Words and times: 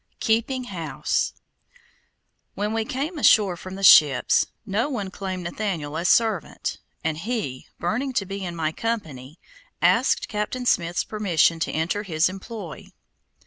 KEEPING 0.19 0.63
HOUSE 0.63 1.33
When 2.55 2.73
we 2.73 2.85
came 2.85 3.19
ashore 3.19 3.55
from 3.55 3.75
the 3.75 3.83
ships, 3.83 4.47
no 4.65 4.89
one 4.89 5.11
claimed 5.11 5.43
Nathaniel 5.43 5.95
as 5.95 6.09
servant, 6.09 6.79
and 7.03 7.19
he, 7.19 7.67
burning 7.79 8.11
to 8.13 8.25
be 8.25 8.43
in 8.43 8.55
my 8.55 8.71
company, 8.71 9.37
asked 9.79 10.27
Captain 10.27 10.65
Smith's 10.65 11.03
permission 11.03 11.59
to 11.59 11.71
enter 11.71 12.01
his 12.01 12.29
employ. 12.29 12.87